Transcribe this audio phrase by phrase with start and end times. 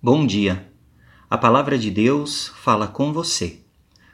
[0.00, 0.70] Bom dia.
[1.28, 3.58] A palavra de Deus fala com você.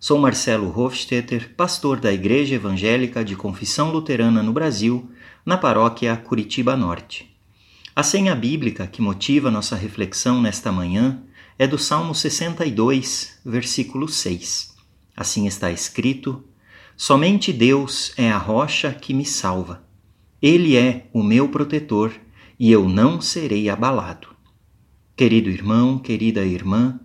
[0.00, 5.08] Sou Marcelo Hofstetter, pastor da Igreja Evangélica de Confissão Luterana no Brasil,
[5.46, 7.32] na paróquia Curitiba Norte.
[7.94, 11.22] A senha bíblica que motiva nossa reflexão nesta manhã
[11.56, 14.74] é do Salmo 62, versículo 6.
[15.16, 16.42] Assim está escrito:
[16.96, 19.84] Somente Deus é a rocha que me salva.
[20.42, 22.12] Ele é o meu protetor
[22.58, 24.37] e eu não serei abalado.
[25.18, 27.00] Querido irmão, querida irmã,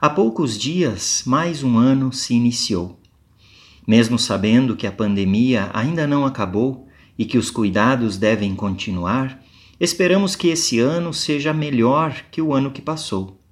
[0.00, 3.00] há poucos dias mais um ano se iniciou.
[3.84, 6.86] Mesmo sabendo que a pandemia ainda não acabou
[7.18, 9.42] e que os cuidados devem continuar,
[9.80, 13.42] esperamos que esse ano seja melhor que o ano que passou.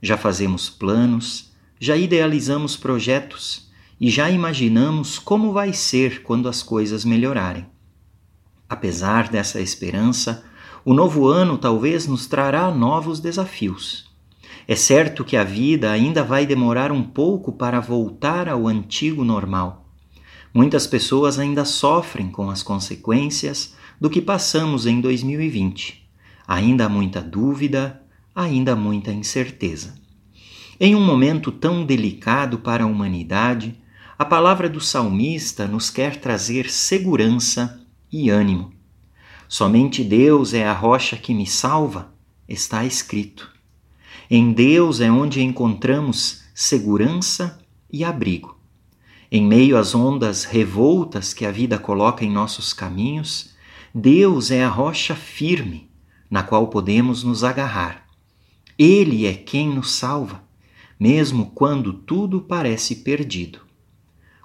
[0.00, 7.04] Já fazemos planos, já idealizamos projetos e já imaginamos como vai ser quando as coisas
[7.04, 7.66] melhorarem.
[8.72, 10.42] Apesar dessa esperança,
[10.82, 14.10] o novo ano talvez nos trará novos desafios.
[14.66, 19.86] É certo que a vida ainda vai demorar um pouco para voltar ao antigo normal.
[20.54, 26.08] Muitas pessoas ainda sofrem com as consequências do que passamos em 2020.
[26.48, 28.00] Ainda há muita dúvida,
[28.34, 29.96] ainda há muita incerteza.
[30.80, 33.78] Em um momento tão delicado para a humanidade,
[34.18, 37.81] a palavra do salmista nos quer trazer segurança
[38.12, 38.72] e ânimo.
[39.48, 42.12] Somente Deus é a rocha que me salva,
[42.48, 43.50] está escrito.
[44.30, 47.58] Em Deus é onde encontramos segurança
[47.90, 48.56] e abrigo.
[49.30, 53.54] Em meio às ondas revoltas que a vida coloca em nossos caminhos,
[53.94, 55.90] Deus é a rocha firme
[56.30, 58.06] na qual podemos nos agarrar.
[58.78, 60.42] Ele é quem nos salva,
[60.98, 63.60] mesmo quando tudo parece perdido.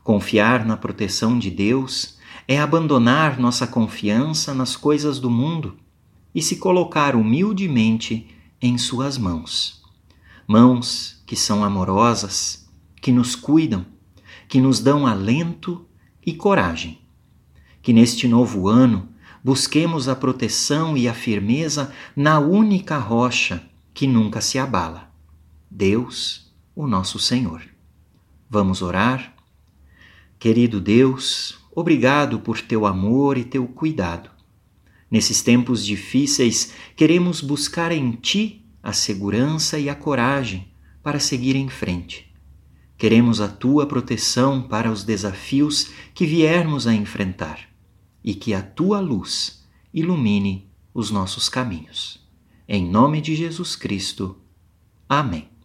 [0.08, 5.76] Confiar na proteção de Deus é abandonar nossa confiança nas coisas do mundo
[6.34, 9.84] e se colocar humildemente em Suas mãos.
[10.48, 12.66] Mãos que são amorosas,
[13.02, 13.86] que nos cuidam,
[14.48, 15.86] que nos dão alento
[16.26, 17.02] e coragem.
[17.82, 19.10] Que neste novo ano
[19.44, 23.62] busquemos a proteção e a firmeza na única rocha
[23.94, 25.12] que nunca se abala:
[25.70, 27.62] Deus, o nosso Senhor.
[28.50, 29.36] Vamos orar?
[30.40, 34.32] Querido Deus, Obrigado por teu amor e teu cuidado.
[35.12, 40.70] Nesses tempos difíceis, queremos buscar em ti a segurança e a coragem
[41.04, 42.34] para seguir em frente.
[42.98, 47.60] Queremos a tua proteção para os desafios que viermos a enfrentar
[48.24, 52.28] e que a tua luz ilumine os nossos caminhos.
[52.68, 54.36] Em nome de Jesus Cristo.
[55.08, 55.57] Amém.